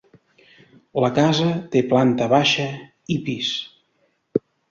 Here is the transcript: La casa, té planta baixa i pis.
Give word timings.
La 1.03 1.09
casa, 1.17 1.49
té 1.75 1.83
planta 1.91 2.29
baixa 2.33 2.67
i 3.17 3.21
pis. 3.27 3.51